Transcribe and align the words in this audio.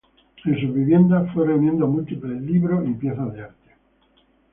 En 0.45 0.59
sus 0.59 0.73
viviendas 0.73 1.31
fue 1.31 1.45
reuniendo 1.45 1.85
múltiples 1.85 2.41
libros 2.41 2.89
y 2.89 2.93
piezas 2.93 3.31
de 3.35 3.41
arte. 3.43 3.71